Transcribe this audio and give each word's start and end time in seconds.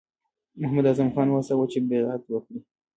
محمداعظم 0.61 1.09
خان 1.13 1.27
وهڅاوه 1.29 1.65
چې 1.71 1.77
بیعت 1.89 2.23
وکړي. 2.29 2.59